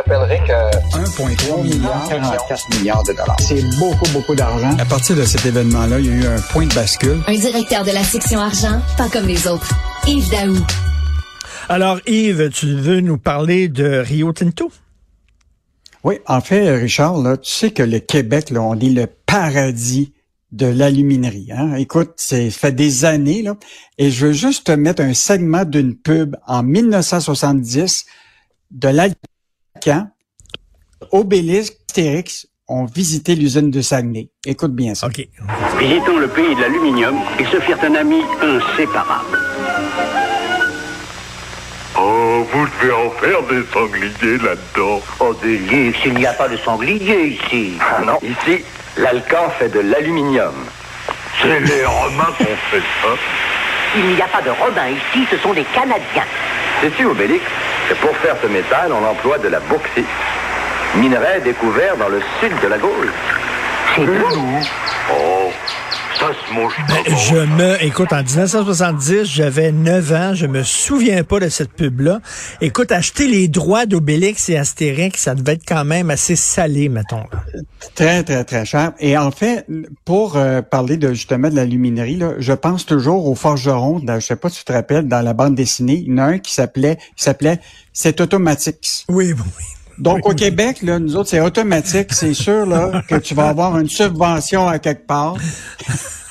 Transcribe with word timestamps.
rappellerai 0.00 0.38
que 0.46 0.96
1,3 0.96 1.62
milliard, 1.62 2.08
44 2.08 2.78
milliards 2.78 3.02
de 3.02 3.12
dollars. 3.12 3.36
C'est 3.40 3.62
beaucoup, 3.78 4.08
beaucoup 4.12 4.34
d'argent. 4.34 4.74
À 4.78 4.84
partir 4.86 5.16
de 5.16 5.24
cet 5.24 5.44
événement-là, 5.44 6.00
il 6.00 6.06
y 6.06 6.08
a 6.08 6.12
eu 6.12 6.26
un 6.26 6.40
point 6.52 6.66
de 6.66 6.74
bascule. 6.74 7.20
Un 7.26 7.34
directeur 7.34 7.84
de 7.84 7.90
la 7.90 8.02
section 8.02 8.40
argent, 8.40 8.80
pas 8.96 9.08
comme 9.08 9.26
les 9.26 9.46
autres. 9.46 9.68
Yves 10.06 10.30
Daou. 10.30 10.56
Alors, 11.68 12.00
Yves, 12.06 12.50
tu 12.50 12.74
veux 12.76 13.00
nous 13.00 13.18
parler 13.18 13.68
de 13.68 13.98
Rio 13.98 14.32
Tinto? 14.32 14.72
Oui, 16.02 16.18
en 16.26 16.40
fait, 16.40 16.74
Richard, 16.76 17.18
là, 17.18 17.36
tu 17.36 17.50
sais 17.50 17.70
que 17.70 17.82
le 17.82 17.98
Québec, 17.98 18.48
là, 18.50 18.62
on 18.62 18.74
est 18.78 18.88
le 18.88 19.06
paradis 19.26 20.14
de 20.50 20.66
l'aluminerie. 20.66 21.50
Hein? 21.52 21.74
Écoute, 21.74 22.12
c'est 22.16 22.50
fait 22.50 22.72
des 22.72 23.04
années, 23.04 23.42
là, 23.42 23.56
et 23.98 24.10
je 24.10 24.26
veux 24.26 24.32
juste 24.32 24.68
te 24.68 24.72
mettre 24.72 25.02
un 25.02 25.12
segment 25.12 25.64
d'une 25.64 25.94
pub 25.94 26.36
en 26.46 26.62
1970 26.62 28.06
de 28.70 28.88
l'Alcan. 29.86 30.08
Obélix, 31.12 31.72
Astérix 31.88 32.46
ont 32.68 32.84
visité 32.84 33.34
l'usine 33.34 33.70
de 33.70 33.80
Saguenay. 33.80 34.28
Écoute 34.46 34.74
bien 34.74 34.94
ça. 34.94 35.08
OK. 35.08 35.26
Visitons 35.78 36.18
le 36.18 36.28
pays 36.28 36.54
de 36.54 36.60
l'aluminium 36.60 37.16
et 37.38 37.44
se 37.46 37.58
firent 37.60 37.82
un 37.82 37.94
ami 37.96 38.22
inséparable. 38.40 39.38
Oh, 41.98 42.46
vous 42.52 42.66
devez 42.66 42.92
en 42.92 43.10
faire 43.10 43.42
des 43.48 43.64
sangliers 43.72 44.38
là-dedans. 44.38 45.02
Oh, 45.18 45.24
Obélix, 45.30 45.98
il 46.06 46.14
n'y 46.14 46.26
a 46.26 46.32
pas 46.32 46.48
de 46.48 46.56
sanglier 46.58 47.38
ici. 47.44 47.72
Ah 47.80 48.02
non, 48.04 48.18
ici, 48.22 48.64
l'Alcan 48.96 49.50
fait 49.58 49.68
de 49.68 49.80
l'aluminium. 49.80 50.54
C'est 51.42 51.60
les 51.60 51.84
Romains 51.84 52.32
qui 52.36 52.44
ont 52.44 52.60
fait 52.70 52.82
ça. 53.02 53.08
Il 53.96 54.14
n'y 54.14 54.22
a 54.22 54.28
pas 54.28 54.42
de 54.42 54.50
Robin 54.50 54.88
ici, 54.88 55.26
ce 55.30 55.36
sont 55.38 55.52
des 55.52 55.64
Canadiens. 55.74 56.26
Sais-tu, 56.80 57.04
Obélix, 57.06 57.42
que 57.90 57.94
pour 57.94 58.16
faire 58.18 58.36
ce 58.40 58.46
métal, 58.46 58.92
on 58.92 59.04
emploie 59.04 59.38
de 59.38 59.48
la 59.48 59.58
bauxite, 59.58 60.06
minerai 60.94 61.40
découvert 61.40 61.96
dans 61.96 62.08
le 62.08 62.20
sud 62.40 62.52
de 62.62 62.68
la 62.68 62.78
Gaule. 62.78 63.12
C'est 63.96 64.04
vrai. 64.04 64.22
Oh, 65.12 65.50
ça 66.09 66.09
se 66.09 66.09
mange 66.09 66.09
Ben, 66.09 66.09
comment, 66.09 66.09
je 66.20 67.16
ça? 67.16 67.46
me, 67.46 67.82
écoute, 67.82 68.12
en 68.12 68.22
1970, 68.22 69.24
j'avais 69.24 69.72
9 69.72 70.12
ans, 70.12 70.34
je 70.34 70.46
me 70.46 70.62
souviens 70.62 71.24
pas 71.24 71.40
de 71.40 71.48
cette 71.48 71.72
pub-là. 71.72 72.20
Écoute, 72.60 72.92
acheter 72.92 73.26
les 73.26 73.48
droits 73.48 73.86
d'Obélix 73.86 74.48
et 74.50 74.56
Astérix, 74.56 75.22
ça 75.22 75.34
devait 75.34 75.54
être 75.54 75.66
quand 75.66 75.84
même 75.84 76.10
assez 76.10 76.36
salé, 76.36 76.88
mettons. 76.88 77.24
Très, 77.94 78.22
très, 78.22 78.44
très 78.44 78.66
cher. 78.66 78.92
Et 78.98 79.16
en 79.16 79.30
fait, 79.30 79.66
pour 80.04 80.36
euh, 80.36 80.60
parler 80.60 80.98
de 80.98 81.08
justement 81.14 81.48
de 81.48 81.56
l'aluminerie, 81.56 82.16
là, 82.16 82.34
je 82.38 82.52
pense 82.52 82.84
toujours 82.84 83.26
au 83.26 83.34
forgeron. 83.34 83.98
Dans, 84.00 84.20
je 84.20 84.26
sais 84.26 84.36
pas 84.36 84.50
si 84.50 84.58
tu 84.58 84.64
te 84.64 84.72
rappelles, 84.72 85.08
dans 85.08 85.22
la 85.22 85.32
bande 85.32 85.54
dessinée, 85.54 86.02
il 86.06 86.12
y 86.12 86.14
en 86.14 86.18
a 86.18 86.24
un 86.24 86.38
qui 86.38 86.52
s'appelait 86.52 86.96
qui 87.16 87.24
s'appelait 87.24 87.60
C'est 87.92 88.20
automatique. 88.20 89.04
Oui, 89.08 89.32
oui. 89.32 89.64
Donc 90.00 90.26
au 90.26 90.34
Québec, 90.34 90.78
là, 90.82 90.98
nous 90.98 91.16
autres, 91.16 91.28
c'est 91.30 91.40
automatique. 91.40 92.12
C'est 92.12 92.34
sûr 92.34 92.66
là, 92.66 93.02
que 93.08 93.16
tu 93.16 93.34
vas 93.34 93.48
avoir 93.48 93.78
une 93.78 93.88
subvention 93.88 94.66
à 94.66 94.78
quelque 94.78 95.06
part. 95.06 95.36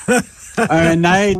un 0.68 1.02
aide. 1.04 1.38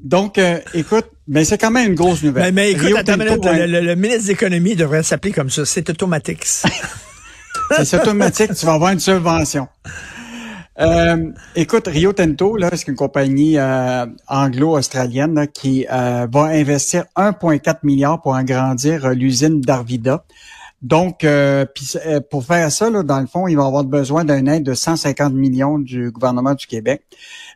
Donc, 0.00 0.38
euh, 0.38 0.58
écoute, 0.72 1.06
mais 1.28 1.44
c'est 1.44 1.58
quand 1.58 1.70
même 1.70 1.90
une 1.90 1.94
grosse 1.94 2.22
nouvelle. 2.22 2.44
Mais, 2.44 2.52
mais 2.52 2.70
écoute, 2.72 2.96
attends 2.96 3.18
minute, 3.18 3.44
le, 3.44 3.66
le- 3.66 3.80
le 3.82 3.94
ministre 3.96 4.24
de 4.24 4.28
l'Économie 4.28 4.74
devrait 4.74 5.02
s'appeler 5.02 5.32
comme 5.32 5.50
ça. 5.50 5.64
C'est 5.64 5.88
automatique. 5.90 6.44
C'est 7.82 8.00
automatique, 8.00 8.52
tu 8.54 8.66
vas 8.66 8.72
avoir 8.74 8.90
une 8.92 8.98
subvention. 8.98 9.68
Euh, 10.80 11.30
écoute, 11.54 11.86
Rio 11.86 12.12
Tinto, 12.12 12.56
là, 12.56 12.70
c'est 12.72 12.88
une 12.88 12.96
compagnie 12.96 13.58
euh, 13.58 14.06
anglo-australienne 14.26 15.46
qui 15.52 15.86
euh, 15.92 16.26
va 16.32 16.44
investir 16.46 17.04
1,4 17.16 17.76
milliard 17.84 18.20
pour 18.22 18.34
agrandir 18.34 19.04
euh, 19.06 19.14
l'usine 19.14 19.60
d'Arvida. 19.60 20.24
Donc, 20.82 21.24
euh, 21.24 21.66
euh, 22.06 22.20
pour 22.30 22.44
faire 22.44 22.72
ça, 22.72 22.88
là, 22.88 23.02
dans 23.02 23.20
le 23.20 23.26
fond, 23.26 23.46
il 23.46 23.56
va 23.56 23.66
avoir 23.66 23.84
besoin 23.84 24.24
d'un 24.24 24.46
aide 24.46 24.62
de 24.62 24.74
150 24.74 25.34
millions 25.34 25.78
du 25.78 26.10
gouvernement 26.10 26.54
du 26.54 26.66
Québec. 26.66 27.02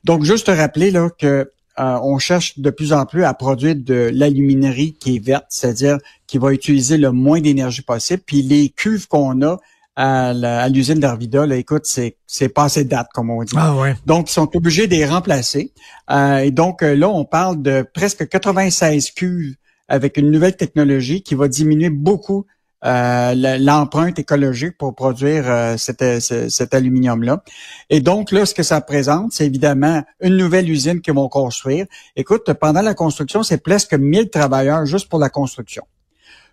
Donc, 0.05 0.25
juste 0.25 0.47
te 0.47 0.51
rappeler 0.51 0.91
là 0.91 1.09
que 1.19 1.51
euh, 1.81 1.99
on 2.03 2.19
cherche 2.19 2.59
de 2.59 2.71
plus 2.71 2.93
en 2.93 3.05
plus 3.05 3.25
à 3.25 3.35
produire 3.35 3.75
de 3.77 4.11
l'aluminerie 4.13 4.95
qui 4.95 5.17
est 5.17 5.25
verte, 5.25 5.47
c'est-à-dire 5.49 5.99
qui 6.27 6.39
va 6.39 6.53
utiliser 6.53 6.99
le 6.99 7.11
moins 7.11 7.41
d'énergie 7.41 7.83
possible. 7.83 8.23
Puis 8.25 8.43
les 8.43 8.69
cuves 8.69 9.09
qu'on 9.09 9.43
a 9.43 9.59
à 9.97 10.69
l'usine 10.69 10.99
d'Arvida, 10.99 11.47
là, 11.47 11.57
écoute, 11.57 11.83
c'est 11.85 12.17
c'est 12.27 12.49
passé 12.49 12.85
de 12.85 12.89
date, 12.89 13.09
comme 13.15 13.31
on 13.31 13.43
dit. 13.45 13.55
Ah 13.57 13.77
ouais. 13.77 13.95
Donc, 14.07 14.29
ils 14.29 14.33
sont 14.33 14.51
obligés 14.57 14.87
de 14.87 14.95
les 14.95 15.07
remplacer. 15.07 15.73
Euh, 16.11 16.39
et 16.39 16.51
donc, 16.51 16.83
euh, 16.83 16.97
là, 16.97 17.09
on 17.09 17.25
parle 17.25 17.63
de 17.63 17.87
presque 17.95 18.29
96 18.29 19.13
cuves 19.13 19.55
avec 19.89 20.17
une 20.17 20.31
nouvelle 20.31 20.57
technologie 20.57 21.23
qui 21.23 21.35
va 21.35 21.47
diminuer 21.47 21.91
beaucoup 21.91 22.45
l'empreinte 22.85 24.19
écologique 24.19 24.77
pour 24.77 24.95
produire 24.95 25.45
euh, 25.51 25.77
cet, 25.79 26.03
euh, 26.03 26.21
ce- 26.21 26.49
cet 26.49 26.75
aluminium-là. 26.75 27.43
Et 27.91 28.01
donc, 28.01 28.31
là, 28.31 28.45
ce 28.45 28.55
que 28.55 28.63
ça 28.63 28.77
représente, 28.77 29.33
c'est 29.33 29.47
évidemment 29.47 30.03
une 30.21 30.37
nouvelle 30.37 30.69
usine 30.69 31.01
qu'ils 31.01 31.15
vont 31.15 31.29
construire. 31.29 31.87
Écoute, 32.15 32.53
pendant 32.55 32.83
la 32.83 32.95
construction, 32.95 33.43
c'est 33.43 33.63
presque 33.63 33.95
1000 33.95 34.29
travailleurs 34.31 34.85
juste 34.87 35.09
pour 35.09 35.19
la 35.19 35.31
construction. 35.31 35.85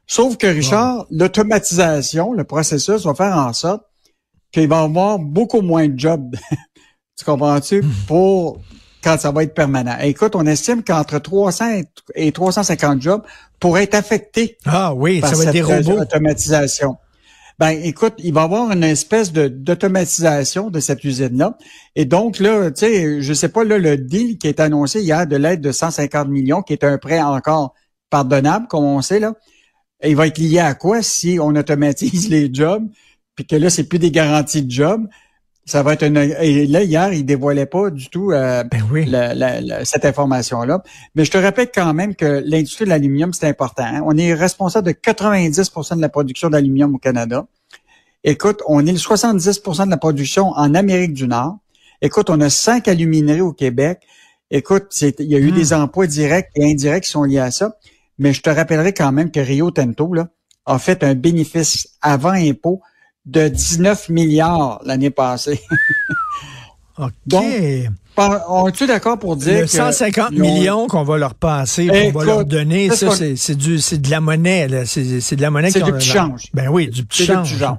Sauf 0.07 0.37
que, 0.37 0.47
Richard, 0.47 1.05
l'automatisation, 1.11 2.33
le 2.33 2.43
processus 2.43 3.05
va 3.05 3.13
faire 3.13 3.37
en 3.37 3.53
sorte 3.53 3.83
qu'il 4.51 4.67
va 4.67 4.81
y 4.81 4.83
avoir 4.83 5.19
beaucoup 5.19 5.61
moins 5.61 5.87
de 5.87 5.97
jobs. 5.97 6.35
tu 7.17 7.25
comprends-tu? 7.25 7.83
Pour 8.07 8.59
quand 9.03 9.17
ça 9.19 9.31
va 9.31 9.43
être 9.43 9.53
permanent. 9.53 9.97
Écoute, 10.01 10.35
on 10.35 10.45
estime 10.45 10.83
qu'entre 10.83 11.19
300 11.19 11.81
et 12.15 12.31
350 12.31 13.01
jobs 13.01 13.21
pourraient 13.59 13.83
être 13.83 13.95
affectés 13.95 14.57
Ah 14.65 14.93
oui, 14.93 15.21
par 15.21 15.29
ça 15.31 15.35
va 15.35 15.43
être 15.45 15.51
des 15.51 15.61
robots. 15.61 16.01
automatisation. 16.01 16.97
Ben, 17.59 17.79
écoute, 17.83 18.15
il 18.17 18.33
va 18.33 18.41
y 18.41 18.43
avoir 18.43 18.71
une 18.71 18.83
espèce 18.83 19.31
de 19.31 19.47
d'automatisation 19.47 20.71
de 20.71 20.79
cette 20.79 21.03
usine-là. 21.03 21.57
Et 21.95 22.05
donc, 22.05 22.39
là, 22.39 22.71
tu 22.71 22.79
sais, 22.79 23.21
je 23.21 23.33
sais 23.33 23.49
pas, 23.49 23.63
là, 23.63 23.77
le 23.77 23.97
deal 23.97 24.39
qui 24.39 24.47
est 24.47 24.59
annoncé 24.59 25.01
hier 25.01 25.27
de 25.27 25.35
l'aide 25.35 25.61
de 25.61 25.71
150 25.71 26.27
millions, 26.27 26.63
qui 26.63 26.73
est 26.73 26.83
un 26.83 26.97
prêt 26.97 27.21
encore 27.21 27.75
pardonnable, 28.09 28.67
comme 28.67 28.83
on 28.83 29.01
sait, 29.01 29.19
là, 29.19 29.33
il 30.03 30.15
va 30.15 30.27
être 30.27 30.39
lié 30.39 30.59
à 30.59 30.73
quoi 30.73 31.03
si 31.03 31.37
on 31.39 31.55
automatise 31.55 32.29
les 32.31 32.51
jobs, 32.51 32.87
puis 33.35 33.45
que 33.45 33.55
là, 33.55 33.69
c'est 33.69 33.83
plus 33.83 33.99
des 33.99 34.11
garanties 34.11 34.63
de 34.63 34.71
job. 34.71 35.07
Ça 35.71 35.83
va 35.83 35.93
être 35.93 36.03
une... 36.03 36.17
Et 36.17 36.67
là, 36.67 36.83
hier, 36.83 37.13
il 37.13 37.25
dévoilait 37.25 37.65
pas 37.65 37.89
du 37.91 38.09
tout 38.09 38.31
euh, 38.31 38.61
Ben 38.65 38.83
oui. 38.91 39.05
la- 39.05 39.33
la- 39.33 39.61
la- 39.61 39.85
cette 39.85 40.03
information-là. 40.03 40.83
Mais 41.15 41.23
je 41.23 41.31
te 41.31 41.37
rappelle 41.37 41.69
quand 41.73 41.93
même 41.93 42.13
que 42.13 42.43
l'industrie 42.45 42.83
de 42.83 42.89
l'aluminium, 42.89 43.31
c'est 43.31 43.47
important. 43.47 43.83
hein. 43.85 44.01
On 44.05 44.17
est 44.17 44.33
responsable 44.33 44.85
de 44.87 44.91
90% 44.91 45.95
de 45.95 46.01
la 46.01 46.09
production 46.09 46.49
d'aluminium 46.49 46.93
au 46.95 46.97
Canada. 46.97 47.45
Écoute, 48.25 48.61
on 48.67 48.85
est 48.85 48.91
le 48.91 48.97
70% 48.97 49.85
de 49.85 49.89
la 49.91 49.95
production 49.95 50.49
en 50.49 50.75
Amérique 50.75 51.13
du 51.13 51.25
Nord. 51.25 51.59
Écoute, 52.01 52.29
on 52.29 52.41
a 52.41 52.49
cinq 52.49 52.89
alumineries 52.89 53.39
au 53.39 53.53
Québec. 53.53 54.01
Écoute, 54.49 54.87
il 55.01 55.31
y 55.31 55.35
a 55.35 55.39
eu 55.39 55.51
Hmm. 55.53 55.55
des 55.55 55.71
emplois 55.73 56.05
directs 56.05 56.49
et 56.55 56.69
indirects 56.69 57.05
qui 57.05 57.11
sont 57.11 57.23
liés 57.23 57.39
à 57.39 57.49
ça. 57.51 57.77
Mais 58.19 58.33
je 58.33 58.41
te 58.41 58.49
rappellerai 58.49 58.91
quand 58.93 59.13
même 59.13 59.31
que 59.31 59.39
Rio 59.39 59.71
Tinto 59.71 60.13
là, 60.13 60.27
a 60.65 60.77
fait 60.79 61.01
un 61.05 61.15
bénéfice 61.15 61.87
avant 62.01 62.31
impôt 62.31 62.81
de 63.25 63.47
19 63.47 64.09
milliards 64.09 64.81
l'année 64.85 65.09
passée. 65.11 65.61
OK. 66.97 67.11
Donc, 67.25 67.45
On 68.47 68.67
est-tu 68.67 68.85
d'accord 68.85 69.17
pour 69.17 69.35
dire 69.37 69.61
le 69.61 69.65
que 69.65 69.67
150 69.71 70.29
ils 70.31 70.37
ont- 70.41 70.41
millions 70.43 70.87
qu'on 70.87 71.03
va 71.03 71.17
leur 71.17 71.33
passer, 71.33 71.87
qu'on 71.87 72.19
va 72.19 72.25
leur 72.25 72.45
donner, 72.45 72.89
c'est 72.89 73.07
ça, 73.07 73.15
c'est 73.15 73.35
c'est 73.35 73.55
du, 73.55 73.79
c'est 73.79 73.97
de 73.99 74.11
la 74.11 74.19
monnaie, 74.19 74.67
là. 74.67 74.85
C'est 74.85 75.21
c'est 75.21 75.35
de 75.37 75.41
la 75.41 75.49
monnaie 75.49 75.71
C'est 75.71 75.81
du 75.81 75.91
petit 75.93 76.09
change. 76.09 76.43
Ben 76.53 76.67
oui, 76.69 76.89
du 76.89 77.05
petit 77.05 77.21
du 77.23 77.27
change. 77.27 77.49
petit 77.51 77.59
genre. 77.59 77.77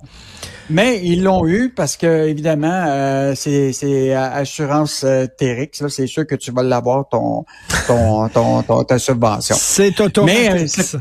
Mais 0.71 1.01
ils 1.05 1.23
l'ont 1.23 1.47
eu 1.47 1.69
parce 1.71 1.97
que 1.97 2.27
évidemment 2.29 2.85
euh, 2.87 3.35
c'est 3.37 3.73
c'est 3.73 4.15
assurance 4.15 5.03
euh, 5.05 5.27
là, 5.41 5.89
c'est 5.89 6.07
sûr 6.07 6.27
que 6.27 6.35
tu 6.35 6.51
vas 6.51 6.63
l'avoir 6.63 7.09
ton 7.11 7.45
ton, 7.87 8.29
ton, 8.31 8.63
ton- 8.63 8.85
ta 8.85 8.99
subvention. 8.99 9.55
C'est 9.59 10.01
automatique. 10.01 10.41
Mais, 10.51 10.63
euh, 10.63 10.67
c'est- 10.67 10.97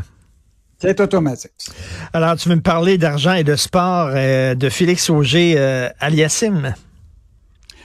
C'est 0.81 1.00
automatique. 1.00 1.52
Alors, 2.11 2.35
tu 2.38 2.50
veux 2.50 2.55
me 2.55 2.61
parler 2.61 2.97
d'argent 2.97 3.34
et 3.34 3.44
de 3.44 3.55
sport 3.55 4.09
euh, 4.14 4.55
de 4.55 4.67
Félix 4.70 5.09
Auger 5.11 5.53
euh, 5.58 5.90
aliassim. 6.00 6.73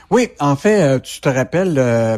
Oui, 0.09 0.29
en 0.39 0.55
fait, 0.55 0.81
euh, 0.81 0.99
tu 0.99 1.21
te 1.21 1.29
rappelles 1.29 1.75
euh, 1.77 2.17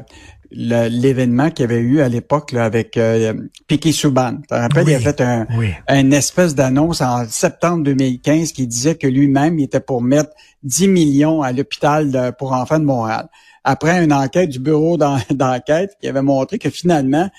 l'événement 0.51 1.49
qu'il 1.51 1.63
y 1.63 1.65
avait 1.73 1.79
eu 1.81 2.01
à 2.01 2.09
l'époque 2.09 2.53
avec 2.53 2.97
euh, 2.97 3.33
Piquet 3.67 3.91
Souban. 3.91 4.37
Tu 4.37 4.47
te 4.47 4.53
rappelles, 4.53 4.85
Oui, 4.85 4.91
il 4.93 4.95
a 4.95 4.99
fait 4.99 5.21
un, 5.21 5.47
oui. 5.57 5.73
une 5.89 6.13
espèce 6.13 6.55
d'annonce 6.55 7.01
en 7.01 7.25
septembre 7.27 7.83
2015 7.83 8.51
qui 8.53 8.65
disait 8.67 8.95
que 8.95 9.07
lui-même, 9.07 9.59
il 9.59 9.63
était 9.65 9.79
pour 9.79 10.01
mettre 10.01 10.29
10 10.63 10.87
millions 10.87 11.41
à 11.41 11.51
l'hôpital 11.51 12.33
pour 12.37 12.53
enfants 12.53 12.79
de 12.79 12.85
Montréal. 12.85 13.27
Après 13.63 14.03
une 14.03 14.13
enquête 14.13 14.49
du 14.49 14.59
bureau 14.59 14.97
d'en- 14.97 15.19
d'enquête 15.29 15.91
qui 16.01 16.07
avait 16.07 16.21
montré 16.21 16.57
que 16.57 16.69
finalement, 16.69 17.29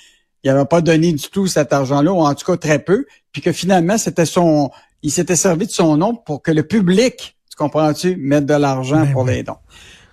il 0.43 0.51
n'avait 0.51 0.65
pas 0.65 0.81
donné 0.81 1.11
du 1.13 1.29
tout 1.29 1.47
cet 1.47 1.73
argent-là, 1.73 2.11
ou 2.13 2.19
en 2.21 2.33
tout 2.35 2.45
cas 2.45 2.57
très 2.57 2.79
peu, 2.79 3.05
puis 3.31 3.41
que 3.41 3.51
finalement, 3.51 3.97
c'était 3.97 4.25
son, 4.25 4.71
il 5.03 5.11
s'était 5.11 5.35
servi 5.35 5.65
de 5.67 5.71
son 5.71 5.97
nom 5.97 6.15
pour 6.15 6.41
que 6.41 6.51
le 6.51 6.63
public, 6.63 7.37
tu 7.49 7.55
comprends-tu, 7.57 8.15
mette 8.17 8.45
de 8.45 8.53
l'argent 8.55 9.01
Ben 9.05 9.11
pour 9.13 9.23
oui. 9.23 9.33
les 9.35 9.43
dons. 9.43 9.57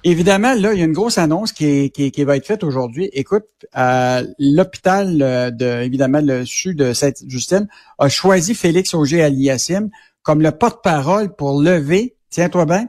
Évidemment, 0.04 0.54
là, 0.54 0.72
il 0.74 0.78
y 0.78 0.82
a 0.82 0.84
une 0.84 0.92
grosse 0.92 1.18
annonce 1.18 1.52
qui, 1.52 1.64
est- 1.66 1.88
qui, 1.90 2.04
est- 2.04 2.10
qui 2.12 2.22
va 2.24 2.36
être 2.36 2.46
faite 2.46 2.62
aujourd'hui. 2.62 3.10
Écoute, 3.12 3.46
euh, 3.76 4.24
l'hôpital 4.38 5.18
euh, 5.20 5.50
de, 5.50 5.82
évidemment, 5.82 6.20
le 6.22 6.44
CHU 6.44 6.74
de 6.76 6.92
Sainte-Justine 6.92 7.66
a 7.98 8.08
choisi 8.08 8.54
Félix 8.54 8.94
Auger 8.94 9.22
Aliassime 9.22 9.90
comme 10.22 10.40
le 10.40 10.52
porte-parole 10.52 11.34
pour 11.34 11.60
lever, 11.60 12.14
tiens-toi 12.30 12.64
bien, 12.66 12.86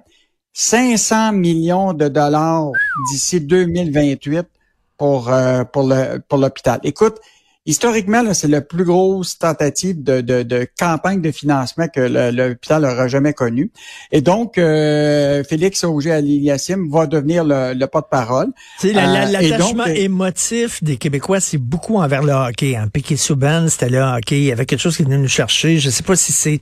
500 0.53 1.31
millions 1.33 1.93
de 1.93 2.07
dollars 2.09 2.69
d'ici 3.11 3.39
2028 3.41 4.45
pour 4.99 5.31
euh, 5.31 5.63
pour 5.63 5.83
le 5.83 6.19
pour 6.27 6.37
l'hôpital. 6.37 6.79
Écoute, 6.83 7.15
historiquement, 7.65 8.33
c'est 8.33 8.47
la 8.47 8.61
plus 8.61 8.83
grosse 8.83 9.39
tentative 9.39 10.03
de, 10.03 10.21
de, 10.21 10.43
de, 10.43 10.67
campagne 10.77 11.21
de 11.21 11.31
financement 11.31 11.87
que 11.87 12.01
l'hôpital 12.31 12.83
aura 12.83 13.07
jamais 13.07 13.33
connue. 13.33 13.71
Et 14.11 14.21
donc, 14.21 14.57
euh, 14.57 15.43
Félix 15.43 15.83
Auger-Aliassime 15.83 16.89
va 16.91 17.07
devenir 17.07 17.43
le, 17.43 17.73
le 17.73 17.87
porte-parole. 17.87 18.49
L'attachement 18.83 19.87
euh, 19.87 19.93
émotif 19.93 20.83
des 20.83 20.97
Québécois, 20.97 21.39
c'est 21.39 21.57
beaucoup 21.57 21.97
envers 21.97 22.23
le 22.23 22.33
hockey. 22.33 22.75
Hein. 22.75 22.89
Piquet 22.91 23.17
Souban, 23.17 23.67
c'était 23.69 23.89
le 23.89 23.99
hockey. 23.99 24.39
Il 24.39 24.45
y 24.45 24.51
avait 24.51 24.65
quelque 24.65 24.81
chose 24.81 24.97
qui 24.97 25.03
venait 25.03 25.17
nous 25.17 25.27
chercher. 25.27 25.79
Je 25.79 25.89
sais 25.89 26.03
pas 26.03 26.15
si 26.15 26.33
c'est 26.33 26.61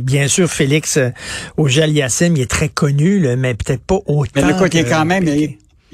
bien 0.00 0.26
sûr, 0.26 0.48
Félix 0.48 0.98
Auger-Aliassime, 1.58 2.34
il 2.36 2.40
est 2.40 2.50
très 2.50 2.70
connu, 2.70 3.36
mais 3.36 3.52
peut-être 3.52 3.82
pas 3.82 3.98
autant. 4.06 4.30
Mais 4.34 4.42
le 4.42 4.54
cas, 4.54 4.78
est 4.78 4.84
quand 4.84 5.04
même, 5.04 5.26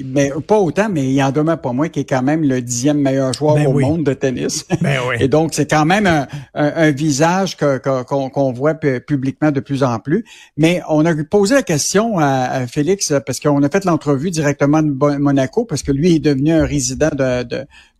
mais 0.04 0.31
pas 0.46 0.58
autant, 0.58 0.88
mais 0.88 1.12
il 1.12 1.22
en 1.22 1.31
demeure 1.31 1.60
pas 1.60 1.72
moins 1.72 1.88
qui 1.88 2.00
est 2.00 2.08
quand 2.08 2.22
même 2.22 2.43
le 2.43 2.60
dixième 2.62 2.99
meilleur 2.99 3.32
joueur 3.32 3.56
ben 3.56 3.66
au 3.66 3.78
monde 3.78 4.04
de 4.04 4.14
tennis. 4.14 4.66
Ben 4.81 4.99
Et 5.20 5.28
donc, 5.28 5.54
c'est 5.54 5.70
quand 5.70 5.84
même 5.84 6.26
un, 6.54 6.90
visage 6.90 7.56
qu'on 7.56 8.52
voit 8.52 8.75
publiquement 8.75 9.50
de 9.50 9.60
plus 9.60 9.82
en 9.82 9.99
plus. 9.99 10.25
Mais 10.56 10.81
on 10.88 11.04
a 11.06 11.14
posé 11.25 11.54
la 11.54 11.62
question 11.62 12.19
à, 12.19 12.66
Félix 12.66 13.12
parce 13.26 13.40
qu'on 13.40 13.62
a 13.62 13.69
fait 13.69 13.84
l'entrevue 13.84 14.31
directement 14.31 14.82
de 14.82 14.90
Monaco 15.19 15.64
parce 15.64 15.82
que 15.82 15.93
lui 15.93 16.16
est 16.16 16.19
devenu 16.19 16.52
un 16.52 16.64
résident 16.64 17.10
de, 17.12 17.44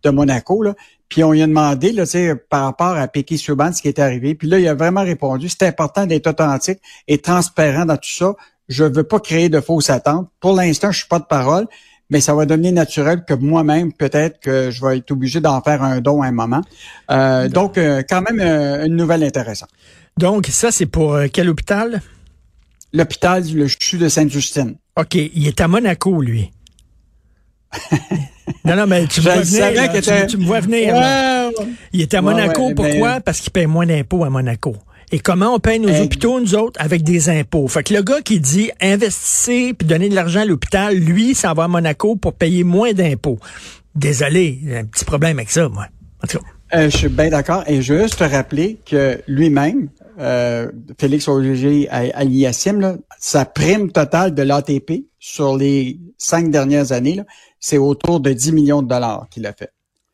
de, 0.03 0.09
Monaco. 0.09 0.63
Là. 0.63 0.73
Puis 1.09 1.23
on 1.23 1.31
lui 1.31 1.43
a 1.43 1.47
demandé 1.47 1.91
là, 1.91 2.05
par 2.49 2.65
rapport 2.65 2.97
à 2.97 3.07
Piquet 3.07 3.37
Souban 3.37 3.71
ce 3.71 3.81
qui 3.81 3.87
est 3.87 3.99
arrivé. 3.99 4.35
Puis 4.35 4.47
là, 4.47 4.59
il 4.59 4.67
a 4.67 4.73
vraiment 4.73 5.03
répondu, 5.03 5.47
c'est 5.47 5.67
important 5.67 6.05
d'être 6.05 6.27
authentique 6.27 6.79
et 7.07 7.19
transparent 7.19 7.85
dans 7.85 7.97
tout 7.97 8.09
ça. 8.09 8.33
Je 8.67 8.83
veux 8.83 9.03
pas 9.03 9.19
créer 9.19 9.49
de 9.49 9.59
fausses 9.59 9.89
attentes. 9.89 10.27
Pour 10.39 10.55
l'instant, 10.55 10.91
je 10.91 10.99
suis 10.99 11.07
pas 11.07 11.19
de 11.19 11.25
parole, 11.25 11.67
mais 12.09 12.21
ça 12.21 12.33
va 12.33 12.45
devenir 12.45 12.73
naturel 12.73 13.23
que 13.25 13.33
moi-même, 13.33 13.91
peut-être 13.93 14.39
que 14.39 14.71
je 14.71 14.85
vais 14.85 14.97
être 14.97 15.11
obligé 15.11 15.39
d'en 15.39 15.61
faire 15.61 15.81
un 15.83 16.01
don 16.01 16.21
à 16.21 16.27
un 16.27 16.31
moment. 16.31 16.61
Euh, 17.11 17.49
donc, 17.49 17.77
euh, 17.77 18.03
quand 18.07 18.21
même, 18.21 18.39
euh, 18.39 18.85
une 18.85 18.95
nouvelle 18.95 19.23
intéressante. 19.23 19.69
Donc, 20.17 20.47
ça, 20.47 20.71
c'est 20.71 20.85
pour 20.85 21.17
quel 21.31 21.49
hôpital? 21.49 22.01
L'hôpital 22.93 23.43
le 23.51 23.67
CHU 23.67 23.97
de 23.97 24.07
Sainte-Justine. 24.07 24.75
OK. 24.95 25.15
Il 25.15 25.47
est 25.47 25.59
à 25.59 25.67
Monaco, 25.67 26.21
lui. 26.21 26.51
non, 28.65 28.75
non, 28.75 28.85
mais 28.85 29.07
tu 29.07 29.21
me 29.21 29.25
vois 29.25 29.41
venir. 29.41 30.27
tu, 30.27 30.37
me 30.37 30.45
vois 30.45 30.59
venir. 30.59 30.93
Il 31.91 32.01
est 32.01 32.13
à 32.13 32.21
Monaco. 32.21 32.71
Pourquoi? 32.75 33.19
Parce 33.21 33.39
qu'il 33.39 33.51
paye 33.51 33.65
moins 33.65 33.87
d'impôts 33.87 34.23
à 34.23 34.29
Monaco. 34.29 34.75
Et 35.11 35.19
comment 35.19 35.53
on 35.55 35.59
paye 35.59 35.79
nos 35.79 35.93
hôpitaux, 36.01 36.39
nous 36.39 36.55
autres, 36.55 36.79
avec 36.81 37.03
des 37.03 37.29
impôts? 37.29 37.67
Fait 37.67 37.83
que 37.83 37.93
le 37.93 38.01
gars 38.01 38.21
qui 38.21 38.39
dit 38.39 38.71
investissez 38.81 39.73
puis 39.73 39.87
donner 39.87 40.09
de 40.09 40.15
l'argent 40.15 40.41
à 40.41 40.45
l'hôpital, 40.45 40.95
lui, 40.95 41.35
ça 41.35 41.53
va 41.53 41.65
à 41.65 41.67
Monaco 41.67 42.15
pour 42.15 42.33
payer 42.33 42.63
moins 42.63 42.93
d'impôts. 42.93 43.39
Désolé, 43.95 44.59
j'ai 44.63 44.77
un 44.77 44.85
petit 44.85 45.05
problème 45.05 45.37
avec 45.37 45.51
ça, 45.51 45.69
moi. 45.69 45.87
Euh, 46.73 46.89
je 46.89 46.97
suis 46.97 47.09
bien 47.09 47.29
d'accord. 47.29 47.63
Et 47.67 47.81
je 47.81 47.93
veux 47.93 48.03
juste 48.03 48.17
te 48.17 48.23
rappeler 48.23 48.79
que 48.85 49.21
lui-même, 49.27 49.89
euh, 50.19 50.71
Félix 50.99 51.27
Auger 51.27 51.87
Aliassim, 51.89 52.97
sa 53.19 53.45
prime 53.45 53.91
totale 53.91 54.33
de 54.33 54.41
l'ATP 54.41 55.05
sur 55.19 55.55
les 55.55 55.99
cinq 56.17 56.49
dernières 56.49 56.91
années, 56.91 57.21
c'est 57.59 57.77
autour 57.77 58.19
de 58.19 58.33
10 58.33 58.51
millions 58.53 58.81
de 58.81 58.87
dollars 58.87 59.27
qu'il 59.29 59.45
a 59.45 59.53
fait. 59.53 59.69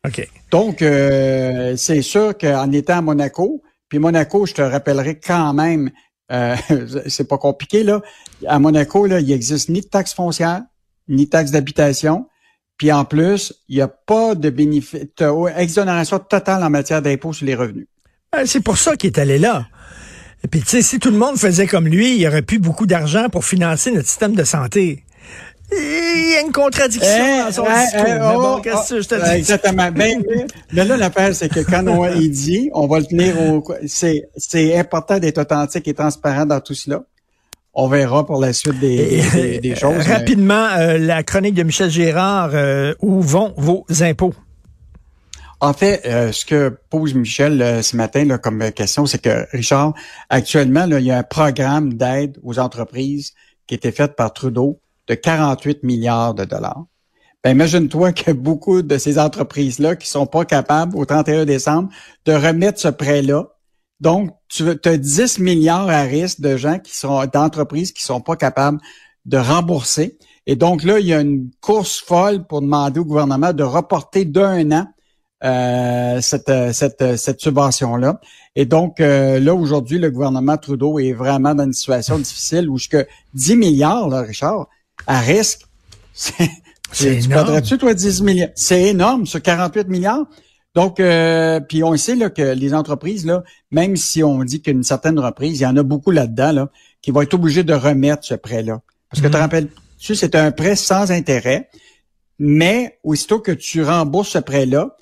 OK. 0.06 0.28
Donc, 0.50 0.82
euh, 0.82 1.76
c'est 1.76 2.02
sûr 2.02 2.36
qu'en 2.36 2.70
étant 2.72 2.98
à 2.98 3.02
Monaco, 3.02 3.62
puis 3.90 3.98
Monaco, 3.98 4.46
je 4.46 4.54
te 4.54 4.62
rappellerai 4.62 5.18
quand 5.18 5.52
même, 5.52 5.90
euh, 6.32 6.56
c'est 7.08 7.28
pas 7.28 7.36
compliqué, 7.36 7.82
là. 7.82 8.00
À 8.46 8.58
Monaco, 8.58 9.04
là, 9.04 9.20
il 9.20 9.30
existe 9.30 9.68
ni 9.68 9.82
de 9.82 9.86
taxe 9.86 10.14
foncière, 10.14 10.62
ni 11.08 11.26
de 11.26 11.30
taxe 11.30 11.50
d'habitation. 11.50 12.26
Puis 12.78 12.90
en 12.92 13.04
plus, 13.04 13.52
il 13.68 13.76
n'y 13.76 13.82
a 13.82 13.88
pas 13.88 14.34
de 14.34 14.48
bénéfice, 14.48 15.00
exonération 15.56 16.18
totale 16.18 16.64
en 16.64 16.70
matière 16.70 17.02
d'impôts 17.02 17.34
sur 17.34 17.44
les 17.44 17.54
revenus. 17.54 17.88
Euh, 18.34 18.44
c'est 18.46 18.60
pour 18.60 18.78
ça 18.78 18.96
qu'il 18.96 19.08
est 19.08 19.18
allé 19.18 19.38
là. 19.38 19.66
Et 20.42 20.48
puis, 20.48 20.60
tu 20.60 20.68
sais, 20.68 20.82
si 20.82 20.98
tout 20.98 21.10
le 21.10 21.18
monde 21.18 21.36
faisait 21.36 21.66
comme 21.66 21.86
lui, 21.86 22.14
il 22.14 22.22
y 22.22 22.28
aurait 22.28 22.40
plus 22.40 22.60
beaucoup 22.60 22.86
d'argent 22.86 23.28
pour 23.28 23.44
financer 23.44 23.90
notre 23.90 24.08
système 24.08 24.34
de 24.34 24.44
santé. 24.44 25.04
Il 25.72 26.32
y 26.32 26.36
a 26.36 26.40
une 26.40 26.52
contradiction 26.52 27.08
eh, 27.08 27.38
dans 27.44 27.52
son 27.52 27.64
eh, 27.66 27.84
discours. 27.84 28.04
Eh, 28.06 28.12
mais 28.12 28.18
bon, 28.18 28.56
oh, 28.56 28.60
qu'est-ce 28.60 28.94
que 28.94 29.00
je 29.02 29.08
te 29.08 29.14
dis? 29.14 29.30
Exactement. 29.30 29.90
Ben, 29.92 30.22
mais 30.72 30.84
là, 30.84 30.96
l'affaire, 30.96 31.34
c'est 31.34 31.48
que 31.48 31.60
quand 31.60 31.86
on 31.86 32.06
il 32.06 32.30
dit, 32.30 32.70
on 32.74 32.86
va 32.86 32.98
le 32.98 33.06
tenir 33.06 33.40
au... 33.40 33.64
C'est, 33.86 34.28
c'est 34.36 34.76
important 34.76 35.18
d'être 35.18 35.38
authentique 35.38 35.86
et 35.86 35.94
transparent 35.94 36.46
dans 36.46 36.60
tout 36.60 36.74
cela. 36.74 37.02
On 37.72 37.86
verra 37.86 38.26
pour 38.26 38.40
la 38.40 38.52
suite 38.52 38.80
des, 38.80 39.60
des, 39.60 39.76
choses. 39.76 40.04
Rapidement, 40.06 40.66
euh, 40.76 40.98
la 40.98 41.22
chronique 41.22 41.54
de 41.54 41.62
Michel 41.62 41.88
Gérard, 41.88 42.50
euh, 42.52 42.94
où 43.00 43.20
vont 43.20 43.54
vos 43.56 43.86
impôts? 44.00 44.34
En 45.60 45.72
fait, 45.72 46.02
euh, 46.06 46.32
ce 46.32 46.44
que 46.44 46.76
pose 46.88 47.14
Michel 47.14 47.84
ce 47.84 47.94
matin 47.94 48.24
là, 48.24 48.38
comme 48.38 48.72
question, 48.72 49.06
c'est 49.06 49.22
que, 49.22 49.46
Richard, 49.52 49.94
actuellement, 50.30 50.86
là, 50.86 50.98
il 50.98 51.06
y 51.06 51.12
a 51.12 51.18
un 51.18 51.22
programme 51.22 51.94
d'aide 51.94 52.38
aux 52.42 52.58
entreprises 52.58 53.34
qui 53.68 53.74
a 53.74 53.76
été 53.76 53.92
fait 53.92 54.16
par 54.16 54.32
Trudeau 54.32 54.80
de 55.10 55.14
48 55.16 55.82
milliards 55.82 56.34
de 56.34 56.44
dollars. 56.44 56.84
Ben, 57.42 57.50
imagine-toi 57.50 58.12
que 58.12 58.30
beaucoup 58.30 58.82
de 58.82 58.96
ces 58.96 59.18
entreprises-là 59.18 59.96
qui 59.96 60.08
sont 60.08 60.26
pas 60.26 60.44
capables 60.44 60.96
au 60.96 61.04
31 61.04 61.46
décembre 61.46 61.88
de 62.26 62.32
remettre 62.32 62.78
ce 62.78 62.88
prêt-là. 62.88 63.48
Donc, 63.98 64.30
tu 64.48 64.68
as 64.68 64.96
10 64.96 65.40
milliards 65.40 65.88
à 65.88 66.02
risque 66.02 66.40
de 66.40 66.56
gens 66.56 66.78
qui 66.78 66.96
sont 66.96 67.24
d'entreprises 67.26 67.92
qui 67.92 68.02
sont 68.02 68.20
pas 68.20 68.36
capables 68.36 68.78
de 69.26 69.36
rembourser. 69.36 70.16
Et 70.46 70.54
donc 70.54 70.84
là, 70.84 71.00
il 71.00 71.06
y 71.06 71.14
a 71.14 71.20
une 71.20 71.50
course 71.60 72.00
folle 72.00 72.46
pour 72.46 72.62
demander 72.62 73.00
au 73.00 73.04
gouvernement 73.04 73.52
de 73.52 73.64
reporter 73.64 74.24
d'un 74.24 74.70
an 74.70 74.86
euh, 75.42 76.20
cette, 76.20 76.52
cette, 76.72 77.16
cette 77.16 77.40
subvention-là. 77.40 78.20
Et 78.54 78.64
donc, 78.64 79.00
euh, 79.00 79.40
là, 79.40 79.54
aujourd'hui, 79.54 79.98
le 79.98 80.10
gouvernement 80.10 80.56
Trudeau 80.56 80.98
est 80.98 81.12
vraiment 81.12 81.54
dans 81.54 81.64
une 81.64 81.72
situation 81.72 82.18
difficile 82.18 82.68
où 82.68 82.76
jusque 82.76 83.06
10 83.34 83.56
milliards, 83.56 84.08
là, 84.08 84.20
Richard, 84.22 84.68
à 85.06 85.20
risque. 85.20 85.62
C'est 86.92 87.18
tu 87.20 87.28
prendrais-tu, 87.28 87.78
toi, 87.78 87.94
10 87.94 88.22
milliards? 88.22 88.50
C'est 88.54 88.82
énorme, 88.82 89.26
sur 89.26 89.40
48 89.40 89.88
milliards. 89.88 90.26
Donc, 90.74 91.00
euh, 91.00 91.60
puis 91.60 91.82
on 91.82 91.96
sait 91.96 92.14
là, 92.14 92.30
que 92.30 92.42
les 92.42 92.74
entreprises, 92.74 93.26
là, 93.26 93.42
même 93.70 93.96
si 93.96 94.22
on 94.22 94.42
dit 94.44 94.62
qu'une 94.62 94.82
certaine 94.82 95.18
reprise, 95.18 95.60
il 95.60 95.62
y 95.62 95.66
en 95.66 95.76
a 95.76 95.82
beaucoup 95.82 96.10
là-dedans, 96.10 96.52
là, 96.52 96.68
qui 97.02 97.10
vont 97.10 97.22
être 97.22 97.34
obligés 97.34 97.64
de 97.64 97.74
remettre 97.74 98.24
ce 98.24 98.34
prêt-là. 98.34 98.80
Parce 99.10 99.20
que 99.20 99.26
tu 99.26 99.32
te 99.32 99.36
mhm. 99.36 99.42
rappelles-tu, 99.42 100.14
c'est 100.14 100.34
un 100.34 100.52
prêt 100.52 100.76
sans 100.76 101.10
intérêt, 101.10 101.68
mais 102.38 102.98
aussitôt 103.02 103.40
que 103.40 103.52
tu 103.52 103.82
rembourses 103.82 104.30
ce 104.30 104.38
prêt-là, 104.38 104.96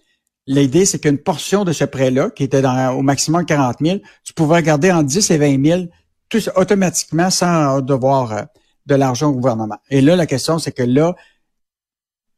l'idée, 0.47 0.87
c'est 0.87 0.99
qu'une 0.99 1.19
portion 1.19 1.65
de 1.65 1.73
ce 1.73 1.85
prêt-là, 1.85 2.31
qui 2.31 2.45
était 2.45 2.63
dans, 2.63 2.93
au 2.93 3.03
maximum 3.03 3.45
40 3.45 3.77
000, 3.81 3.99
tu 4.25 4.33
pouvais 4.33 4.63
garder 4.63 4.91
en 4.91 5.03
10 5.03 5.31
et 5.31 5.39
20 5.39 5.65
000 5.65 5.83
tout, 6.31 6.41
automatiquement 6.57 7.31
sans 7.31 7.81
devoir 7.83 8.33
euh, 8.33 8.43
de 8.89 8.95
l'argent 8.95 9.29
au 9.29 9.35
gouvernement. 9.35 9.79
Et 9.91 10.01
là, 10.01 10.17
la 10.17 10.27
question, 10.27 10.59
c'est 10.59 10.73
que 10.73 10.83
là, 10.83 11.15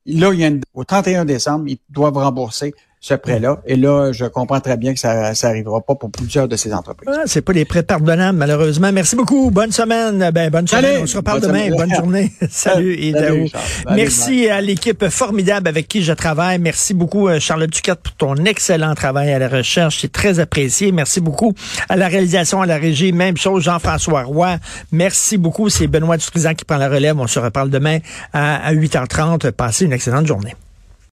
là, 0.04 0.30
au 0.75 0.85
31 0.85 1.25
décembre, 1.25 1.69
ils 1.69 1.78
doivent 1.88 2.19
rembourser 2.19 2.75
ce 3.02 3.14
prêt-là. 3.14 3.62
Et 3.66 3.76
là, 3.76 4.12
je 4.12 4.26
comprends 4.26 4.61
très 4.61 4.76
bien 4.76 4.92
que 4.92 5.00
ça 5.00 5.35
ça 5.35 5.49
arrivera 5.49 5.80
pas 5.80 5.95
pour 5.95 6.11
plusieurs 6.11 6.49
de 6.49 6.57
ces 6.57 6.75
entreprises. 6.75 7.09
Ah, 7.11 7.23
c'est 7.25 7.40
pas 7.40 7.54
des 7.54 7.64
prêts 7.64 7.83
pardonnables, 7.83 8.37
malheureusement. 8.37 8.92
Merci 8.92 9.16
beaucoup. 9.16 9.50
Bonne 9.50 9.73
semaine. 9.73 10.30
Ben, 10.33 10.50
bonne 10.50 10.69
semaine. 10.69 11.00
On 11.02 11.07
se 11.07 11.16
reparle 11.16 11.40
demain. 11.40 11.71
Bonne 11.71 11.95
journée. 11.95 12.30
Salut, 12.50 13.12
Salut 13.12 13.50
Merci 13.90 14.50
à 14.50 14.61
l'équipe 14.61 15.09
formidable 15.09 15.66
avec 15.66 15.88
qui 15.88 16.02
je 16.02 16.12
travaille. 16.12 16.59
Merci 16.59 16.92
beaucoup, 16.92 17.28
euh, 17.28 17.40
Charlotte 17.40 17.71
Duquette, 17.71 18.00
pour 18.00 18.14
ton 18.16 18.37
excellent 18.45 18.95
travail 18.95 19.33
à 19.33 19.38
la 19.38 19.49
recherche. 19.49 20.00
C'est 20.02 20.12
très 20.12 20.38
apprécié. 20.38 20.92
Merci 20.92 21.21
beaucoup 21.21 21.54
à 21.88 21.97
la 21.97 22.07
réalisation, 22.09 22.61
à 22.61 22.66
la 22.66 22.76
régie. 22.76 23.12
Même 23.12 23.38
chose, 23.38 23.62
Jean-François 23.62 24.25
Roy. 24.25 24.59
Merci 24.92 25.38
beaucoup. 25.38 25.71
C'est 25.71 25.87
Benoît 25.87 26.19
Dutrizan 26.19 26.52
qui 26.52 26.66
prend 26.66 26.76
la 26.76 26.90
relève. 26.90 27.19
On 27.19 27.26
se 27.26 27.38
reparle 27.38 27.71
demain 27.71 27.99
à 28.35 28.75
8h30. 28.75 29.52
Passez 29.52 29.87
une 29.87 29.95
excellente 29.95 30.26
journée. 30.26 30.54